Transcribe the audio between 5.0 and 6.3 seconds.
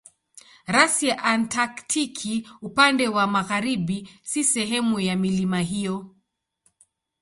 milima hiyo.